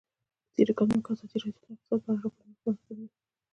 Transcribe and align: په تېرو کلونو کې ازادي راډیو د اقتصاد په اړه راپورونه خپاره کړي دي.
په 0.45 0.49
تېرو 0.55 0.73
کلونو 0.77 0.99
کې 1.03 1.09
ازادي 1.13 1.35
راډیو 1.37 1.53
د 1.61 1.65
اقتصاد 1.71 1.99
په 2.03 2.09
اړه 2.11 2.21
راپورونه 2.25 2.55
خپاره 2.59 2.77
کړي 2.85 2.95
دي. 3.09 3.15